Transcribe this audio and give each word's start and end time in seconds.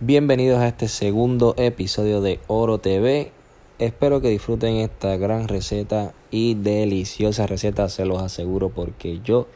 Bienvenidos 0.00 0.58
a 0.58 0.66
este 0.66 0.88
segundo 0.88 1.54
episodio 1.56 2.20
de 2.20 2.40
Oro 2.48 2.78
TV. 2.78 3.30
Espero 3.78 4.20
que 4.20 4.30
disfruten 4.30 4.78
esta 4.78 5.16
gran 5.18 5.46
receta 5.46 6.14
y 6.32 6.54
deliciosa 6.54 7.46
receta, 7.46 7.88
se 7.88 8.06
los 8.06 8.20
aseguro, 8.20 8.70
porque 8.70 9.20
yo 9.22 9.46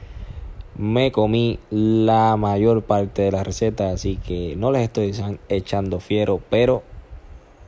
me 0.77 1.11
comí 1.11 1.59
la 1.71 2.37
mayor 2.37 2.85
parte 2.85 3.23
de 3.23 3.33
la 3.33 3.43
receta, 3.43 3.91
así 3.91 4.15
que 4.15 4.55
no 4.57 4.71
les 4.71 4.83
estoy 4.83 5.13
echando 5.49 5.99
fiero, 5.99 6.41
pero 6.51 6.85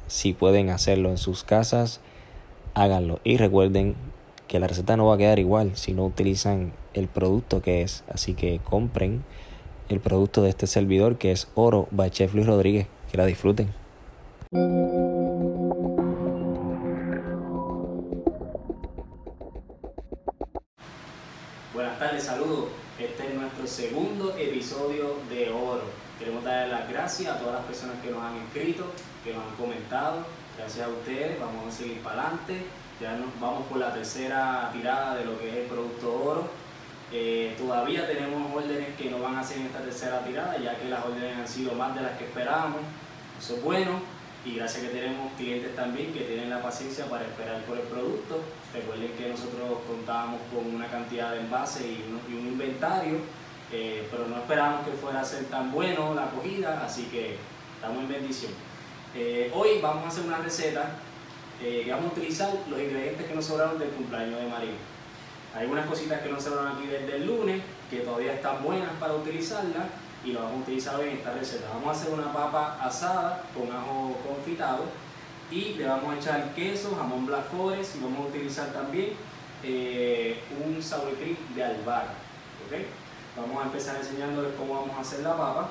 si 0.07 0.33
pueden 0.33 0.71
hacerlo 0.71 1.09
en 1.09 1.19
sus 1.19 1.43
casas, 1.43 2.01
háganlo. 2.75 3.19
Y 3.25 3.37
recuerden 3.37 3.97
que 4.53 4.61
la 4.61 4.67
receta 4.67 4.99
no 4.99 5.07
va 5.07 5.15
a 5.15 5.17
quedar 5.17 5.39
igual 5.39 5.79
si 5.79 5.95
no 5.95 6.05
utilizan 6.05 6.75
el 6.93 7.09
producto 7.09 7.63
que 7.63 7.81
es, 7.81 8.05
así 8.13 8.35
que 8.35 8.61
compren 8.63 9.25
el 9.89 9.99
producto 9.99 10.43
de 10.43 10.51
este 10.51 10.67
servidor 10.67 11.17
que 11.17 11.33
es 11.33 11.49
Oro 11.55 11.89
by 11.91 12.11
Chef 12.11 12.35
Luis 12.35 12.47
Rodríguez. 12.47 12.87
Que 13.11 13.17
la 13.17 13.25
disfruten. 13.25 13.73
Buenas 21.73 21.99
tardes, 21.99 22.23
saludos. 22.23 22.67
Este 22.99 23.29
es 23.29 23.35
nuestro 23.35 23.67
segundo 23.67 24.37
episodio 24.37 25.15
de 25.31 25.49
Oro. 25.49 25.85
Queremos 26.19 26.45
darle 26.45 26.75
las 26.75 26.91
gracias 26.91 27.35
a 27.35 27.39
todas 27.39 27.55
las 27.55 27.65
personas 27.65 27.97
que 28.03 28.11
nos 28.11 28.23
han 28.23 28.37
escrito, 28.37 28.85
que 29.25 29.33
nos 29.33 29.45
han 29.47 29.55
comentado. 29.57 30.27
Gracias 30.59 30.87
a 30.87 30.91
ustedes, 30.91 31.41
vamos 31.41 31.69
a 31.69 31.71
seguir 31.71 32.03
para 32.03 32.21
adelante. 32.21 32.67
Ya 33.03 33.17
nos 33.17 33.39
vamos 33.41 33.67
por 33.67 33.79
la 33.79 33.93
tercera 33.93 34.71
tirada 34.73 35.17
de 35.17 35.25
lo 35.25 35.37
que 35.37 35.49
es 35.49 35.57
el 35.57 35.67
producto 35.67 36.23
Oro 36.25 36.63
eh, 37.15 37.55
todavía 37.59 38.07
tenemos 38.07 38.51
órdenes 38.55 38.97
que 38.97 39.11
no 39.11 39.19
van 39.19 39.35
a 39.35 39.41
hacer 39.41 39.59
en 39.59 39.67
esta 39.67 39.81
tercera 39.81 40.25
tirada, 40.25 40.57
ya 40.57 40.79
que 40.79 40.89
las 40.89 41.05
órdenes 41.05 41.37
han 41.37 41.47
sido 41.47 41.75
más 41.75 41.95
de 41.95 42.01
las 42.01 42.17
que 42.17 42.25
esperábamos. 42.25 42.81
Eso 43.39 43.57
es 43.57 43.63
bueno 43.63 44.01
y 44.47 44.55
gracias 44.55 44.85
que 44.85 44.89
tenemos 44.89 45.31
clientes 45.35 45.77
también 45.77 46.13
que 46.15 46.21
tienen 46.21 46.49
la 46.49 46.63
paciencia 46.63 47.05
para 47.07 47.25
esperar 47.25 47.61
por 47.65 47.77
el 47.77 47.85
producto. 47.85 48.41
Recuerden 48.73 49.13
que 49.13 49.29
nosotros 49.29 49.81
contábamos 49.87 50.41
con 50.55 50.75
una 50.75 50.87
cantidad 50.87 51.33
de 51.33 51.41
envases 51.41 51.83
y 51.83 52.35
un, 52.35 52.47
inventario, 52.47 53.19
eh, 53.71 54.09
pero 54.11 54.27
no 54.29 54.37
esperábamos 54.37 54.87
que 54.87 54.93
fuera 54.93 55.21
a 55.21 55.25
ser 55.25 55.45
tan 55.47 55.71
bueno 55.71 56.15
la 56.15 56.25
acogida, 56.25 56.83
así 56.83 57.05
que 57.13 57.37
estamos 57.75 58.05
en 58.05 58.09
bendición. 58.09 58.53
Eh, 59.15 59.51
hoy 59.55 59.81
vamos 59.83 60.05
a 60.05 60.09
hacer 60.09 60.25
una 60.25 60.39
receta 60.39 60.97
vamos 61.89 62.07
a 62.07 62.15
utilizar 62.15 62.51
los 62.69 62.81
ingredientes 62.81 63.27
que 63.27 63.35
nos 63.35 63.45
sobraron 63.45 63.79
del 63.79 63.91
cumpleaños 63.91 64.41
de 64.41 64.49
María. 64.49 64.73
Hay 65.55 65.67
unas 65.67 65.87
cositas 65.87 66.21
que 66.23 66.31
no 66.31 66.41
se 66.41 66.51
van 66.51 66.69
aquí 66.69 66.87
desde 66.87 67.17
el 67.17 67.27
lunes, 67.27 67.63
que 67.91 67.99
todavía 67.99 68.35
están 68.35 68.63
buenas 68.63 68.91
para 68.99 69.15
utilizarlas 69.15 69.85
y 70.25 70.33
lo 70.33 70.41
vamos 70.41 70.59
a 70.59 70.63
utilizar 70.63 70.97
hoy 70.97 71.09
en 71.09 71.17
esta 71.19 71.33
receta. 71.33 71.69
Vamos 71.75 71.89
a 71.89 72.01
hacer 72.01 72.15
una 72.15 72.33
papa 72.33 72.79
asada 72.81 73.43
con 73.55 73.71
ajo 73.71 74.17
confitado 74.27 74.85
y 75.51 75.75
le 75.75 75.87
vamos 75.87 76.15
a 76.15 76.19
echar 76.19 76.55
queso, 76.55 76.97
jamón 76.97 77.27
black 77.27 77.51
forest 77.51 77.97
y 77.97 78.01
vamos 78.01 78.21
a 78.21 78.29
utilizar 78.29 78.73
también 78.73 79.11
eh, 79.63 80.41
un 80.65 80.83
sour 80.83 81.13
cream 81.15 81.37
de 81.55 81.65
albahaca. 81.65 82.15
¿okay? 82.67 82.87
Vamos 83.37 83.63
a 83.63 83.67
empezar 83.67 83.97
enseñándoles 83.97 84.53
cómo 84.57 84.81
vamos 84.81 84.97
a 84.97 85.01
hacer 85.01 85.21
la 85.21 85.37
papa, 85.37 85.69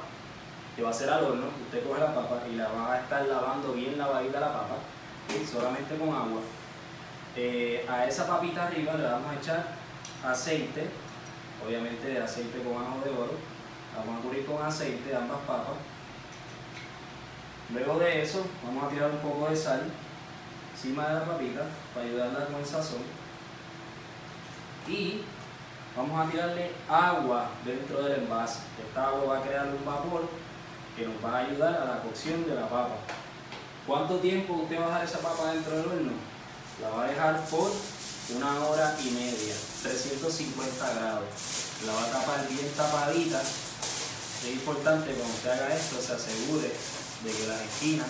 que 0.76 0.84
va 0.84 0.90
a 0.90 0.94
ser 0.94 1.10
al 1.10 1.24
horno. 1.24 1.48
Usted 1.66 1.88
coge 1.88 2.02
la 2.02 2.14
papa 2.14 2.44
y 2.52 2.56
la 2.56 2.70
va 2.70 2.94
a 2.94 3.00
estar 3.00 3.26
lavando 3.26 3.74
bien 3.74 3.98
lavadita 3.98 4.40
la 4.40 4.54
papa, 4.54 4.76
solamente 5.50 5.98
con 5.98 6.10
agua 6.10 6.42
eh, 7.36 7.86
a 7.88 8.06
esa 8.06 8.28
papita 8.28 8.68
arriba 8.68 8.94
le 8.96 9.04
vamos 9.04 9.32
a 9.32 9.40
echar 9.40 9.66
aceite, 10.26 10.90
obviamente 11.66 12.20
aceite 12.20 12.62
con 12.62 12.74
ajo 12.76 13.00
de 13.06 13.12
oro. 13.12 13.38
Vamos 13.96 14.20
a 14.20 14.22
cubrir 14.22 14.46
con 14.46 14.62
aceite 14.62 15.16
ambas 15.16 15.40
papas. 15.48 15.76
Luego 17.74 18.00
de 18.00 18.22
eso 18.22 18.46
vamos 18.66 18.84
a 18.84 18.90
tirar 18.90 19.12
un 19.12 19.20
poco 19.20 19.50
de 19.50 19.56
sal 19.56 19.84
encima 20.74 21.08
de 21.08 21.14
la 21.14 21.26
papita 21.26 21.62
para 21.94 22.06
ayudarla 22.06 22.46
con 22.46 22.60
el 22.60 22.66
sazón. 22.66 23.02
Y 24.88 25.22
vamos 25.96 26.28
a 26.28 26.30
tirarle 26.30 26.72
agua 26.90 27.50
dentro 27.64 28.04
del 28.04 28.24
envase. 28.24 28.60
Esta 28.86 29.08
agua 29.08 29.36
va 29.36 29.40
a 29.40 29.48
crear 29.48 29.68
un 29.68 29.86
vapor 29.86 30.28
que 30.98 31.06
nos 31.06 31.24
va 31.24 31.38
a 31.38 31.46
ayudar 31.46 31.76
a 31.76 31.86
la 31.86 32.02
cocción 32.02 32.46
de 32.46 32.56
la 32.56 32.68
papa. 32.68 32.96
¿Cuánto 33.88 34.18
tiempo 34.18 34.54
usted 34.54 34.80
va 34.80 34.86
a 34.86 34.88
dejar 34.90 35.06
esa 35.06 35.20
papa 35.20 35.54
dentro 35.54 35.76
del 35.76 35.86
horno? 35.88 36.12
La 36.82 36.90
va 36.90 37.04
a 37.04 37.08
dejar 37.08 37.46
por 37.46 37.72
una 38.36 38.66
hora 38.66 38.96
y 39.04 39.10
media, 39.10 39.56
350 39.82 40.94
grados. 40.94 41.26
La 41.86 41.94
va 41.94 42.04
a 42.04 42.12
tapar 42.12 42.48
bien 42.48 42.72
tapadita. 42.78 43.42
Es 43.42 44.54
importante 44.54 45.14
cuando 45.14 45.34
usted 45.34 45.50
haga 45.50 45.76
esto 45.76 46.00
se 46.00 46.14
asegure 46.14 46.70
de 46.70 47.32
que 47.32 47.48
las 47.48 47.62
esquinas 47.62 48.08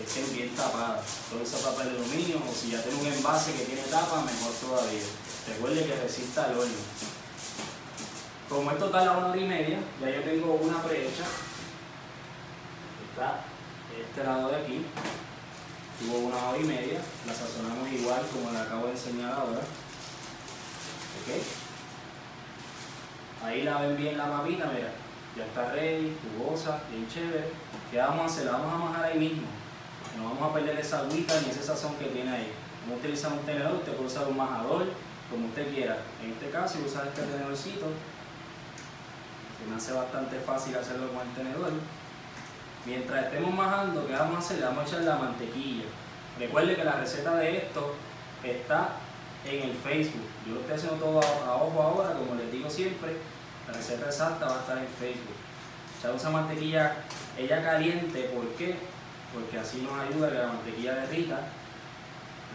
estén 0.00 0.32
bien 0.32 0.54
tapadas. 0.54 1.04
Todo 1.28 1.42
ese 1.42 1.56
papel 1.56 1.92
de 1.92 1.98
aluminio 1.98 2.38
o 2.38 2.54
si 2.54 2.70
ya 2.70 2.82
tiene 2.82 3.00
un 3.00 3.06
envase 3.06 3.52
que 3.52 3.64
tiene 3.64 3.82
tapa, 3.82 4.22
mejor 4.22 4.52
todavía. 4.60 5.02
Recuerde 5.48 5.86
que 5.86 6.02
resista 6.02 6.50
el 6.50 6.58
horno. 6.58 6.82
Como 8.48 8.70
esto 8.70 8.90
tarda 8.90 9.18
una 9.18 9.26
hora 9.28 9.40
y 9.40 9.44
media, 9.44 9.78
ya 10.00 10.10
yo 10.10 10.22
tengo 10.22 10.54
una 10.54 10.80
prehecha. 10.82 11.24
Está 13.10 13.44
este 14.02 14.24
lado 14.24 14.48
de 14.50 14.56
aquí. 14.56 14.84
Tuvo 15.98 16.18
una 16.26 16.36
hora 16.48 16.58
y 16.58 16.64
media, 16.64 17.00
la 17.26 17.32
sazonamos 17.32 17.88
igual 17.90 18.22
como 18.32 18.50
la 18.50 18.62
acabo 18.62 18.86
de 18.86 18.92
enseñar 18.92 19.32
ahora. 19.32 19.60
¿Ok? 21.20 21.28
Ahí 23.44 23.62
la 23.62 23.78
ven 23.78 23.96
bien 23.96 24.18
la 24.18 24.30
papita, 24.30 24.66
mira, 24.66 24.90
ya 25.36 25.44
está 25.44 25.70
ready, 25.72 26.16
jugosa, 26.38 26.80
bien 26.90 27.06
chévere. 27.08 27.50
¿Qué 27.90 27.98
vamos 27.98 28.22
a 28.22 28.26
hacer? 28.26 28.46
La 28.46 28.52
vamos 28.52 28.72
a 28.72 28.78
majar 28.78 29.04
ahí 29.04 29.18
mismo. 29.18 29.46
No 30.16 30.24
vamos 30.30 30.50
a 30.50 30.54
perder 30.54 30.78
esa 30.78 31.00
agüita 31.00 31.40
ni 31.40 31.50
ese 31.50 31.62
sazón 31.62 31.94
que 31.96 32.06
tiene 32.06 32.30
ahí. 32.30 32.52
Vamos 32.82 32.96
a 32.96 33.00
utilizar 33.00 33.32
un 33.32 33.40
tenedor, 33.40 33.74
usted 33.74 33.92
puede 33.92 34.06
usar 34.06 34.28
un 34.28 34.36
majador, 34.36 34.86
como 35.30 35.46
usted 35.46 35.72
quiera. 35.72 35.98
En 36.22 36.32
este 36.32 36.50
caso 36.50 36.78
usar 36.84 37.06
este 37.06 37.22
tenedorcito. 37.22 37.86
Se 39.58 39.70
me 39.70 39.76
hace 39.76 39.92
bastante 39.92 40.38
fácil 40.40 40.76
hacerlo 40.76 41.12
con 41.12 41.26
el 41.26 41.34
tenedor. 41.34 41.72
Mientras 42.86 43.24
estemos 43.24 43.54
majando, 43.54 44.06
¿qué 44.06 44.12
vamos 44.12 44.36
a 44.36 44.38
hacer? 44.38 44.58
Le 44.58 44.66
vamos 44.66 44.84
a 44.84 44.86
echar 44.86 45.00
la 45.02 45.16
mantequilla. 45.16 45.84
Recuerde 46.38 46.76
que 46.76 46.84
la 46.84 46.96
receta 46.96 47.34
de 47.36 47.56
esto 47.56 47.94
está 48.42 48.96
en 49.46 49.70
el 49.70 49.76
Facebook. 49.76 50.26
Yo 50.46 50.54
lo 50.54 50.60
estoy 50.60 50.76
haciendo 50.76 50.96
todo 50.96 51.20
a, 51.20 51.56
ojo 51.56 51.82
ahora, 51.82 52.12
como 52.12 52.34
les 52.34 52.52
digo 52.52 52.68
siempre. 52.68 53.16
La 53.66 53.72
receta 53.72 54.06
exacta 54.06 54.46
va 54.46 54.56
a 54.56 54.60
estar 54.60 54.78
en 54.78 54.86
Facebook. 54.86 55.36
Echar 55.98 56.14
esa 56.14 56.30
mantequilla, 56.30 56.96
ella 57.38 57.62
caliente, 57.62 58.30
¿por 58.34 58.48
qué? 58.56 58.76
Porque 59.32 59.58
así 59.58 59.80
nos 59.80 59.98
ayuda 59.98 60.30
que 60.30 60.38
la 60.38 60.46
mantequilla 60.48 60.94
derrita, 60.94 61.40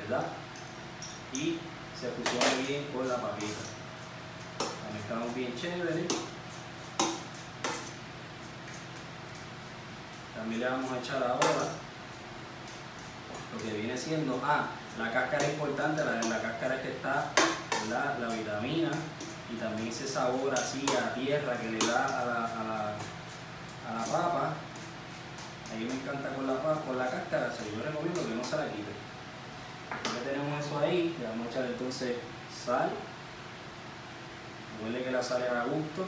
¿verdad? 0.01 0.27
Y 1.33 1.57
se 1.99 2.07
fusione 2.09 2.67
bien 2.67 2.85
con 2.93 3.07
la 3.07 3.17
papita. 3.17 3.47
La 4.59 4.93
mezclamos 4.93 5.33
bien 5.33 5.55
chévere. 5.55 6.05
También 10.39 10.61
le 10.61 10.69
vamos 10.69 10.89
a 10.89 10.99
echar 10.99 11.21
ahora 11.21 11.67
lo 13.51 13.61
que 13.61 13.77
viene 13.77 13.97
siendo, 13.97 14.39
ah, 14.41 14.67
la 14.97 15.11
cáscara 15.11 15.43
es 15.43 15.51
importante, 15.51 16.01
la, 16.05 16.21
la 16.21 16.41
cáscara 16.41 16.75
es 16.75 16.81
que 16.81 16.91
está 16.91 17.25
la, 17.89 18.17
la 18.19 18.33
vitamina 18.33 18.89
y 19.51 19.57
también 19.57 19.89
ese 19.89 20.07
sabor 20.07 20.53
así 20.53 20.85
a 20.95 21.13
tierra 21.13 21.57
que 21.57 21.71
le 21.71 21.79
da 21.79 22.05
a 22.05 22.25
la, 22.25 22.45
a 22.45 23.93
la, 23.97 24.05
papa. 24.05 24.53
A 25.73 25.75
mí 25.77 25.83
me 25.83 25.93
encanta 25.93 26.29
con 26.29 26.47
la, 26.47 26.53
con 26.55 26.97
la 26.97 27.09
cáscara, 27.09 27.51
o 27.51 27.75
yo 27.75 27.83
recomiendo 27.83 28.25
que 28.25 28.35
no 28.35 28.43
se 28.43 28.55
la 28.55 28.71
quite. 28.71 28.95
Ya 29.91 30.31
tenemos 30.31 30.65
eso 30.65 30.79
ahí, 30.79 31.17
le 31.19 31.27
vamos 31.27 31.47
a 31.47 31.49
echar 31.49 31.65
entonces 31.65 32.15
sal. 32.65 32.91
Huele 34.81 35.03
que 35.03 35.11
la 35.11 35.21
sal 35.21 35.43
es 35.43 35.51
a 35.51 35.65
gusto. 35.65 36.05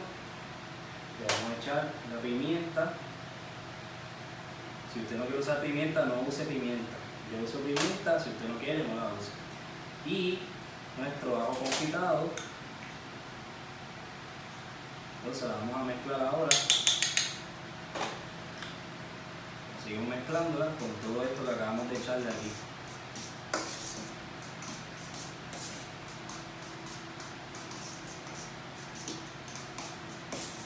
Le 1.19 1.27
vamos 1.27 1.51
a 1.51 1.61
echar 1.61 1.89
la 2.13 2.21
pimienta. 2.21 2.93
Si 4.93 4.99
usted 4.99 5.17
no 5.17 5.23
quiere 5.25 5.39
usar 5.39 5.61
pimienta, 5.61 6.05
no 6.05 6.21
use 6.27 6.43
pimienta. 6.43 6.97
Yo 7.31 7.43
uso 7.43 7.59
pimienta, 7.59 8.19
si 8.19 8.29
usted 8.29 8.47
no 8.49 8.59
quiere, 8.59 8.83
no 8.83 8.95
la 8.95 9.07
use. 9.13 9.31
Y 10.05 10.39
nuestro 10.97 11.37
ajo 11.37 11.53
confitado. 11.53 12.29
Entonces 15.19 15.47
la 15.47 15.55
vamos 15.55 15.77
a 15.77 15.83
mezclar 15.83 16.21
ahora. 16.21 16.49
Seguimos 19.83 20.09
mezclándola 20.09 20.65
con 20.77 20.89
todo 21.01 21.23
esto 21.23 21.45
que 21.45 21.51
acabamos 21.51 21.89
de 21.89 21.97
echarle 21.97 22.27
aquí. 22.29 22.51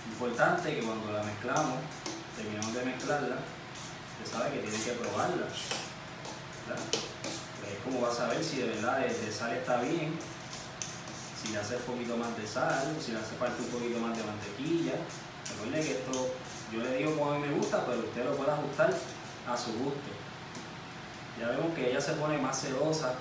Importante 0.09 0.75
que 0.75 0.81
cuando 0.81 1.11
la 1.11 1.23
mezclamos, 1.23 1.79
terminamos 2.35 2.73
de 2.73 2.85
mezclarla, 2.85 3.35
usted 4.23 4.37
sabe 4.37 4.51
que 4.53 4.59
tiene 4.67 4.83
que 4.83 4.91
probarla. 4.91 5.47
Es 7.71 7.79
como 7.83 8.01
va 8.01 8.09
a 8.11 8.15
saber 8.15 8.43
si 8.43 8.57
de 8.57 8.67
verdad 8.67 9.05
el 9.05 9.33
sal 9.33 9.51
está 9.53 9.77
bien, 9.77 10.17
si 11.41 11.51
le 11.51 11.59
hace 11.59 11.75
un 11.75 11.81
poquito 11.83 12.17
más 12.17 12.35
de 12.37 12.47
sal, 12.47 12.95
si 12.99 13.11
le 13.11 13.19
hace 13.19 13.35
falta 13.35 13.61
un 13.61 13.69
poquito 13.69 13.99
más 13.99 14.17
de 14.17 14.23
mantequilla. 14.23 14.93
Recuerde 15.49 15.85
que 15.85 15.91
esto, 15.91 16.33
yo 16.71 16.79
le 16.81 16.97
digo 16.97 17.15
como 17.15 17.31
a 17.31 17.37
mí 17.37 17.47
me 17.47 17.53
gusta, 17.53 17.85
pero 17.85 17.99
usted 17.99 18.25
lo 18.25 18.35
puede 18.35 18.51
ajustar 18.51 18.93
a 19.47 19.57
su 19.57 19.73
gusto. 19.73 20.09
Ya 21.39 21.49
vemos 21.49 21.75
que 21.75 21.89
ella 21.89 22.01
se 22.01 22.13
pone 22.13 22.37
más 22.37 22.59
celosa 22.59 23.13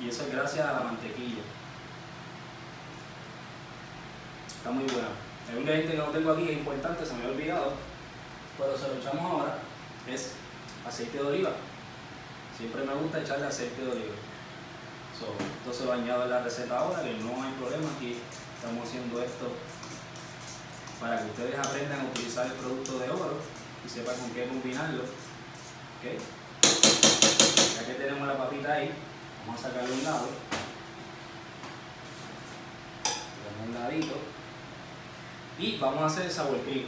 y 0.00 0.08
eso 0.08 0.22
es 0.22 0.32
gracias 0.32 0.66
a 0.66 0.72
la 0.72 0.80
mantequilla. 0.80 1.42
Está 4.46 4.70
muy 4.70 4.84
buena. 4.84 5.08
Un 5.52 5.60
ingrediente 5.60 5.92
que 5.92 5.98
no 5.98 6.06
tengo 6.06 6.32
aquí, 6.32 6.48
es 6.48 6.58
importante, 6.58 7.04
se 7.04 7.12
me 7.14 7.20
había 7.20 7.34
olvidado, 7.34 7.72
pero 8.58 8.76
se 8.76 8.88
lo 8.88 8.94
echamos 8.94 9.24
ahora, 9.24 9.58
es 10.06 10.32
aceite 10.86 11.18
de 11.18 11.24
oliva. 11.24 11.50
Siempre 12.56 12.84
me 12.84 12.94
gusta 12.94 13.20
echarle 13.20 13.46
aceite 13.46 13.82
de 13.82 13.90
oliva. 13.90 14.14
So, 15.18 15.26
esto 15.30 15.72
se 15.72 15.84
lo 15.84 15.92
añado 15.92 16.24
en 16.24 16.30
la 16.30 16.42
receta 16.42 16.78
ahora, 16.78 17.02
que 17.02 17.14
no 17.14 17.42
hay 17.42 17.52
problema, 17.52 17.88
aquí 17.96 18.16
estamos 18.56 18.88
haciendo 18.88 19.22
esto 19.22 19.52
para 21.00 21.18
que 21.18 21.26
ustedes 21.26 21.58
aprendan 21.58 22.00
a 22.00 22.04
utilizar 22.04 22.46
el 22.46 22.52
producto 22.52 22.98
de 22.98 23.10
oro 23.10 23.36
y 23.84 23.88
sepan 23.88 24.16
con 24.16 24.30
qué 24.30 24.46
combinarlo. 24.46 25.02
¿Okay? 25.98 26.18
Ya 27.76 27.86
que 27.86 27.94
tenemos 27.94 28.26
la 28.26 28.38
papita 28.38 28.72
ahí, 28.72 28.90
vamos 29.46 29.60
a 29.60 29.68
sacarle 29.68 29.92
un 29.92 30.04
lado. 30.04 30.28
un 33.66 33.74
ladito. 33.74 34.16
Y 35.58 35.78
vamos 35.78 36.02
a 36.02 36.06
hacer 36.06 36.26
el 36.26 36.32
sour 36.32 36.60
cream. 36.62 36.86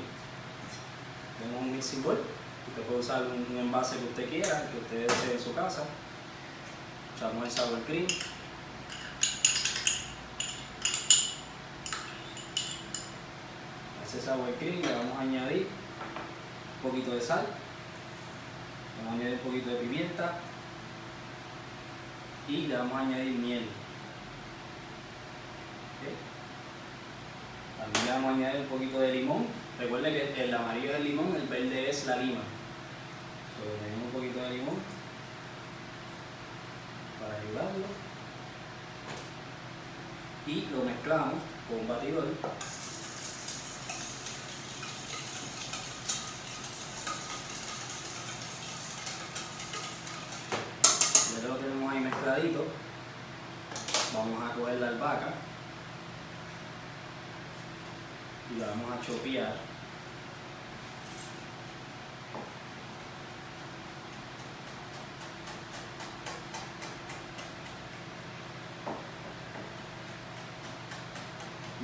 Tenemos 1.39 1.63
un 1.63 1.73
mixing 1.73 2.03
bowl. 2.03 2.19
Usted 2.69 2.83
puede 2.83 3.01
usar 3.01 3.23
un 3.23 3.59
envase 3.59 3.99
que 3.99 4.05
usted 4.05 4.29
quiera, 4.29 4.71
que 4.71 4.79
usted 4.79 5.07
desee 5.07 5.35
en 5.35 5.41
su 5.41 5.55
casa. 5.55 5.85
Echamos 7.17 7.45
el 7.45 7.51
sour 7.51 7.81
cream. 7.83 8.07
Ese 14.05 14.21
sour 14.21 14.55
cream 14.59 14.83
le 14.83 14.95
vamos 14.95 15.19
a 15.19 15.21
añadir 15.23 15.69
un 16.77 16.91
poquito 16.91 17.15
de 17.15 17.21
sal. 17.21 17.47
Le 18.99 19.05
vamos 19.05 19.13
a 19.13 19.23
añadir 19.23 19.41
un 19.43 19.51
poquito 19.51 19.71
de 19.71 19.77
pimienta. 19.77 20.39
Y 22.49 22.67
le 22.67 22.77
vamos 22.77 22.95
a 22.95 23.01
añadir 23.01 23.33
miel. 23.33 23.69
También 27.79 28.07
le 28.07 28.13
vamos 28.13 28.31
a 28.31 28.35
añadir 28.35 28.61
un 28.63 28.67
poquito 28.69 29.01
de 29.01 29.13
limón. 29.13 29.66
Recuerde 29.79 30.33
que 30.35 30.45
el 30.45 30.55
amarillo 30.55 30.91
es 30.91 30.97
el 30.97 31.05
limón, 31.05 31.37
el 31.37 31.47
verde 31.49 31.91
es 31.91 32.07
la 32.07 32.17
lima. 32.17 32.41
Entonces, 33.59 33.83
tenemos 33.83 34.07
un 34.07 34.11
poquito 34.11 34.41
de 34.41 34.51
limón 34.51 34.77
para 37.21 37.39
ayudarlo. 37.39 37.87
Y 40.47 40.67
lo 40.73 40.83
mezclamos 40.83 41.35
con 41.69 41.81
un 41.81 41.89
batidor. 41.89 42.27
Ya 51.43 51.49
lo 51.49 51.57
tenemos 51.57 51.93
ahí 51.93 52.01
mezcladito, 52.01 52.65
vamos 54.15 54.43
a 54.43 54.55
coger 54.55 54.81
la 54.81 54.89
albahaca 54.89 55.35
y 58.55 58.59
la 58.59 58.69
vamos 58.69 58.93
a 58.93 59.07
chopear. 59.07 59.66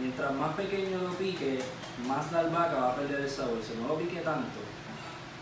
Mientras 0.02 0.34
más 0.34 0.54
pequeño 0.54 0.98
lo 0.98 1.14
pique, 1.14 1.60
más 2.06 2.30
la 2.32 2.40
albahaca 2.40 2.74
va 2.74 2.92
a 2.92 2.96
perder 2.96 3.20
el 3.20 3.30
sabor. 3.30 3.60
Si 3.62 3.80
no 3.80 3.88
lo 3.88 3.98
pique 3.98 4.20
tanto, 4.20 4.58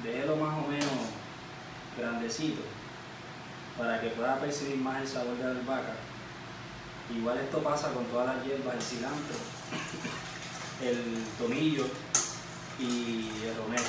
déjelo 0.05 0.37
más 0.37 0.55
o 0.59 0.69
menos 0.69 1.09
grandecito 1.99 2.63
para 3.79 4.01
que 4.01 4.09
pueda 4.11 4.39
percibir 4.39 4.77
más 4.77 5.01
el 5.01 5.09
sabor 5.09 5.37
de 5.37 5.45
la 5.45 5.51
albahaca. 5.51 5.95
Igual 7.17 7.39
esto 7.39 7.59
pasa 7.63 7.93
con 7.93 8.05
todas 8.05 8.37
las 8.37 8.45
hierbas, 8.45 8.75
el 8.75 8.83
cilantro 8.83 9.37
el 10.83 11.25
tomillo 11.39 11.87
y 12.79 13.29
el 13.45 13.57
romero. 13.57 13.83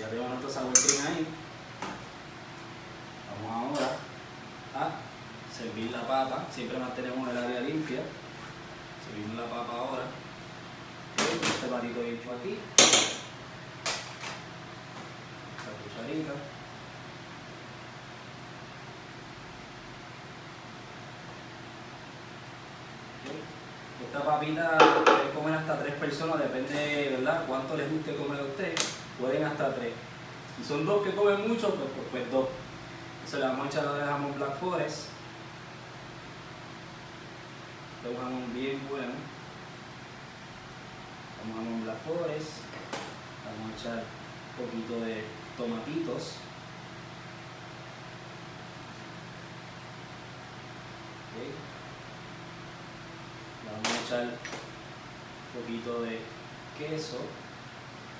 Ya 0.00 0.08
tenemos 0.08 0.40
nuestro 0.40 0.62
cream 0.72 1.06
ahí. 1.06 1.26
Vamos 3.42 3.80
ahora 3.80 3.96
a 4.76 5.54
servir 5.56 5.90
la 5.90 6.06
papa. 6.06 6.46
Siempre 6.54 6.78
mantenemos 6.78 7.28
el 7.28 7.36
área 7.36 7.60
limpia. 7.60 8.02
Servimos 9.04 9.36
la 9.36 9.50
papa 9.50 9.72
ahora. 9.72 10.04
Patito 11.78 12.02
hecho 12.02 12.32
aquí. 12.32 12.58
Esta 15.56 15.70
cucharita. 15.78 16.32
Esta 24.04 24.24
papita 24.24 24.78
pueden 25.04 25.30
comer 25.32 25.54
hasta 25.54 25.78
tres 25.78 25.94
personas, 25.94 26.40
depende, 26.40 27.16
¿verdad? 27.16 27.44
Cuánto 27.46 27.76
les 27.76 27.92
guste 27.92 28.16
comer 28.16 28.40
a 28.40 28.44
usted. 28.44 28.74
Pueden 29.20 29.44
hasta 29.44 29.72
tres. 29.76 29.92
Si 30.56 30.64
son 30.64 30.84
dos 30.84 31.04
que 31.06 31.14
comen 31.14 31.46
mucho, 31.46 31.72
pues, 31.76 31.90
pues, 31.94 32.08
pues 32.10 32.32
dos. 32.32 32.48
Se 33.24 33.38
le 33.38 33.46
vamos 33.46 33.66
a 33.66 33.68
echar 33.68 33.94
de 33.94 34.04
jamón 34.04 34.34
Black 34.34 34.58
Forest. 34.58 35.10
Este 37.98 38.12
es 38.12 38.18
jamón 38.18 38.52
bien 38.52 38.80
bueno. 38.90 39.37
Vamos 41.40 41.56
a 41.56 41.64
jamón 41.64 41.84
Black 41.84 41.98
Forest. 42.04 42.50
Vamos 43.44 43.70
a 43.70 43.80
echar 43.80 44.04
un 44.58 44.66
poquito 44.66 45.00
de 45.04 45.24
tomatitos. 45.56 46.32
Vamos 53.64 53.88
a 53.88 54.04
echar 54.04 54.24
un 54.24 55.60
poquito 55.60 56.02
de 56.02 56.20
queso. 56.76 57.18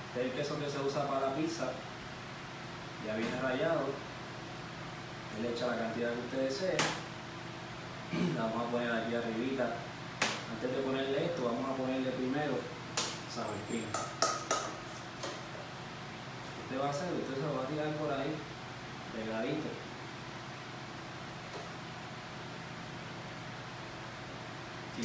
Este 0.09 0.21
es 0.21 0.27
el 0.27 0.33
queso 0.33 0.59
que 0.59 0.71
se 0.71 0.79
usa 0.81 1.09
para 1.09 1.29
la 1.29 1.35
pizza. 1.35 1.73
Ya 3.05 3.17
viene 3.17 3.41
rallado. 3.41 3.87
Él 5.37 5.43
le 5.43 5.51
echa 5.51 5.67
la 5.67 5.79
cantidad 5.79 6.13
que 6.13 6.21
usted 6.21 6.43
desee. 6.45 6.77
La 8.37 8.45
vamos 8.45 8.69
a 8.69 8.71
poner 8.71 8.93
aquí 8.93 9.15
arribita. 9.15 9.75
Antes 10.53 10.71
de 10.71 10.83
ponerle 10.83 11.25
esto, 11.27 11.45
vamos 11.45 11.71
a 11.71 11.77
ponerle 11.77 12.11
primero 12.13 12.79
sour 13.39 13.55
cream. 13.69 13.85
Usted 16.65 16.81
va 16.81 16.87
a 16.87 16.91
hacer, 16.91 17.13
usted 17.13 17.35
se 17.35 17.43
lo 17.43 17.57
va 17.57 17.65
a 17.65 17.67
tirar 17.67 17.89
por 17.93 18.13
ahí, 18.13 18.35
pegadito. 19.15 19.69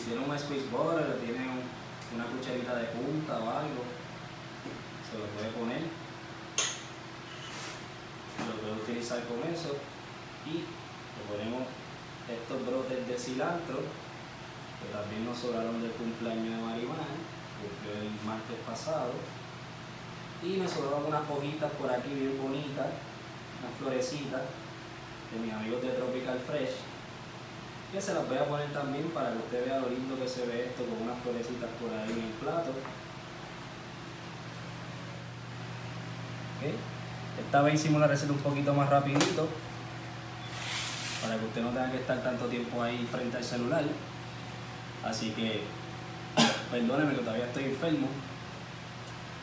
Si 0.04 0.10
tiene 0.12 0.26
un 0.26 0.38
squeeze 0.38 0.68
butter 0.68 1.16
o 1.16 1.16
tiene 1.24 1.48
un- 1.48 1.64
una 2.16 2.26
cucharita 2.28 2.76
de 2.76 2.88
punta 2.92 3.40
o 3.40 3.50
algo, 3.50 3.82
se 5.08 5.18
lo 5.18 5.26
puede 5.32 5.50
poner. 5.56 5.82
Lo 8.44 8.54
puede 8.60 8.74
utilizar 8.84 9.24
con 9.26 9.40
eso. 9.48 9.78
Y 10.46 10.68
le 10.68 11.24
ponemos 11.32 11.64
estos 12.28 12.66
brotes 12.68 13.08
de 13.08 13.16
cilantro, 13.18 13.80
que 13.80 14.88
también 14.92 15.24
nos 15.24 15.38
sobraron 15.40 15.82
del 15.82 15.92
cumpleaños 15.92 16.52
de 16.52 16.62
Marimar, 16.62 17.08
cumplió 17.64 17.94
el 18.04 18.12
martes 18.28 18.60
pasado. 18.68 19.12
Y 20.44 20.60
me 20.60 20.68
sobraron 20.68 21.06
unas 21.08 21.24
hojitas 21.30 21.72
por 21.80 21.90
aquí 21.90 22.10
bien 22.12 22.36
bonitas, 22.42 22.92
unas 23.64 23.74
florecitas 23.80 24.42
de 25.32 25.40
mis 25.40 25.54
amigos 25.54 25.82
de 25.82 25.90
Tropical 25.96 26.40
Fresh 26.46 26.76
que 27.94 28.02
se 28.02 28.16
las 28.16 28.28
voy 28.28 28.38
a 28.38 28.46
poner 28.46 28.74
también 28.74 29.08
para 29.12 29.32
que 29.32 29.38
usted 29.38 29.66
vea 29.66 29.80
lo 29.80 29.88
lindo 29.88 30.18
que 30.18 30.28
se 30.28 30.48
ve 30.48 30.66
esto 30.66 30.84
con 30.84 31.04
unas 31.04 31.22
florecitas 31.22 31.70
por 31.80 31.94
ahí 31.94 32.12
en 32.12 32.26
el 32.26 32.34
plato. 32.42 32.72
Ok. 36.58 36.74
Esta 37.46 37.62
vez 37.62 37.76
hicimos 37.76 38.02
la 38.02 38.08
receta 38.08 38.34
un 38.34 38.40
poquito 38.40 38.74
más 38.74 38.90
rapidito 38.90 39.48
para 41.22 41.38
que 41.38 41.46
usted 41.46 41.62
no 41.62 41.70
tenga 41.70 41.92
que 41.92 41.98
estar 41.98 42.24
tanto 42.24 42.48
tiempo 42.48 42.82
ahí 42.82 43.08
frente 43.12 43.38
al 43.38 43.44
celular. 43.44 43.84
Así 45.06 45.30
que 45.30 45.62
perdóneme 46.72 47.14
que 47.14 47.22
todavía 47.22 47.46
estoy 47.46 47.66
enfermo. 47.66 48.08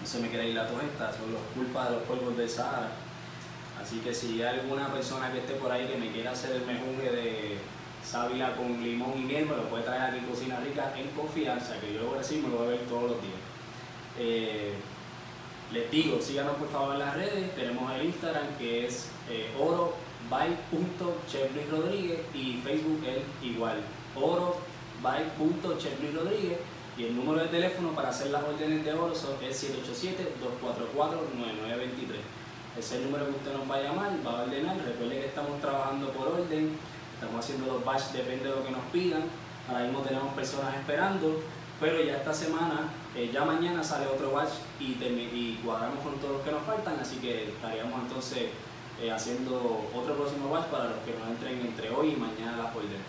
No 0.00 0.07
se 0.07 0.19
me 0.19 0.28
quiere 0.28 0.49
ir 0.49 0.57
la 0.57 0.66
tos 0.66 0.83
esta, 0.83 1.12
son 1.12 1.33
los 1.33 1.42
culpas 1.54 1.88
de 1.88 1.97
los 1.97 2.02
polvos 2.02 2.37
del 2.37 2.50
Sahara. 2.50 2.90
Así 3.80 4.00
que 4.00 4.12
si 4.12 4.42
hay 4.42 4.59
alguna 4.59 4.92
persona 4.92 5.30
que 5.30 5.38
esté 5.38 5.54
por 5.54 5.71
ahí 5.71 5.87
que 5.87 5.97
me 5.97 6.11
quiera 6.11 6.33
hacer 6.33 6.50
el 6.57 6.66
mejunje 6.66 7.12
de 7.12 7.59
sábila 8.11 8.57
con 8.57 8.83
limón 8.83 9.12
y 9.17 9.21
miel, 9.21 9.47
me 9.47 9.57
lo 9.57 9.69
puede 9.69 9.85
traer 9.85 10.02
aquí 10.02 10.19
en 10.19 10.26
Cocina 10.26 10.59
Rica 10.61 10.93
en 10.97 11.09
confianza, 11.11 11.79
que 11.81 11.95
yo 11.95 12.00
lo 12.00 12.07
voy 12.07 12.17
a 12.17 12.23
decir, 12.23 12.43
me 12.43 12.49
lo 12.49 12.57
voy 12.57 12.67
a 12.67 12.71
ver 12.71 12.81
todos 12.88 13.11
los 13.11 13.23
días. 13.23 13.38
Eh, 14.19 14.75
les 15.73 15.90
digo, 15.90 16.21
síganos 16.21 16.57
por 16.57 16.69
favor 16.71 16.95
en 16.95 17.00
las 17.00 17.14
redes, 17.14 17.55
tenemos 17.55 17.93
el 17.93 18.07
Instagram 18.07 18.57
que 18.59 18.87
es 18.87 19.09
eh, 19.31 19.50
oro 19.61 19.95
Luis 20.29 21.71
Rodríguez 21.71 22.21
y 22.35 22.61
Facebook 22.64 23.00
es 23.07 23.23
igual, 23.49 23.79
oro 24.17 24.57
Rodríguez 26.14 26.59
y 26.99 27.05
el 27.05 27.17
número 27.17 27.40
de 27.43 27.49
teléfono 27.49 27.93
para 27.93 28.09
hacer 28.09 28.31
las 28.31 28.43
órdenes 28.43 28.85
de 28.85 28.93
oro 28.93 29.12
es 29.12 29.25
787-244-9923. 29.25 29.31
Ese 32.79 32.81
es 32.81 32.93
el 32.93 33.05
número 33.05 33.26
que 33.26 33.33
usted 33.33 33.52
nos 33.52 33.71
va 33.71 33.76
a 33.76 33.83
llamar, 33.83 34.11
va 34.26 34.40
a 34.40 34.43
ordenar. 34.43 34.76
Recuerde 34.76 35.21
que 35.21 35.26
estamos 35.26 35.61
trabajando 35.61 36.11
por 36.12 36.29
orden, 36.29 36.76
estamos 37.21 37.45
haciendo 37.45 37.67
los 37.67 37.85
batch, 37.85 38.12
depende 38.12 38.49
de 38.49 38.57
lo 38.57 38.65
que 38.65 38.71
nos 38.71 38.85
pidan. 38.91 39.23
Ahora 39.69 39.85
mismo 39.85 40.00
tenemos 40.00 40.33
personas 40.33 40.75
esperando, 40.75 41.39
pero 41.79 42.03
ya 42.03 42.17
esta 42.17 42.33
semana, 42.33 42.89
eh, 43.15 43.31
ya 43.33 43.45
mañana 43.45 43.85
sale 43.85 44.07
otro 44.07 44.33
batch 44.33 44.53
y, 44.81 44.93
y 44.93 45.61
cuadramos 45.62 46.00
con 46.03 46.15
todos 46.17 46.37
los 46.37 46.43
que 46.43 46.50
nos 46.50 46.62
faltan, 46.62 46.99
así 46.99 47.17
que 47.17 47.50
estaríamos 47.50 48.00
entonces 48.00 48.49
eh, 49.03 49.11
haciendo 49.12 49.87
otro 49.95 50.15
próximo 50.15 50.50
batch 50.50 50.67
para 50.67 50.85
los 50.85 50.99
que 51.05 51.12
nos 51.12 51.29
entren 51.29 51.61
entre 51.61 51.91
hoy 51.91 52.12
y 52.12 52.17
mañana 52.17 52.57
las 52.57 52.75
órdenes. 52.75 53.05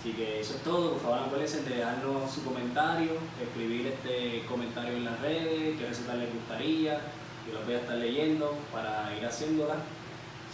Así 0.00 0.12
que 0.12 0.40
eso 0.40 0.54
es 0.54 0.62
todo, 0.62 0.92
por 0.92 1.00
favor 1.02 1.18
acuérdense 1.20 1.62
de 1.62 1.76
dejarnos 1.76 2.30
su 2.30 2.44
comentario, 2.44 3.12
escribir 3.42 3.86
este 3.86 4.44
comentario 4.46 4.92
en 4.96 5.04
las 5.04 5.20
redes, 5.20 5.78
qué 5.78 5.86
receta 5.86 6.14
les 6.14 6.32
gustaría, 6.32 7.00
que 7.46 7.52
los 7.52 7.64
voy 7.64 7.74
a 7.74 7.78
estar 7.78 7.96
leyendo 7.96 8.54
para 8.72 9.16
ir 9.16 9.24
haciéndola. 9.24 9.76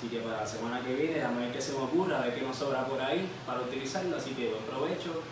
Así 0.02 0.10
que 0.10 0.18
para 0.18 0.40
la 0.40 0.46
semana 0.48 0.80
que 0.82 0.96
viene, 0.96 1.22
a 1.22 1.30
ver 1.30 1.52
qué 1.52 1.60
se 1.60 1.74
me 1.74 1.78
ocurra, 1.78 2.18
a 2.18 2.22
ver 2.22 2.34
qué 2.34 2.40
nos 2.40 2.56
sobra 2.56 2.84
por 2.86 3.00
ahí 3.00 3.24
para 3.46 3.60
utilizarlo. 3.60 4.16
Así 4.16 4.30
que 4.32 4.48
buen 4.48 4.64
provecho 4.64 5.22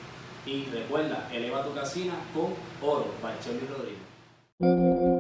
y 0.47 0.67
recuerda, 0.67 1.29
eleva 1.33 1.65
tu 1.65 1.75
casina 1.75 2.15
con 2.33 2.55
oro, 2.81 3.07
by 3.21 3.35
Rodríguez. 3.69 5.20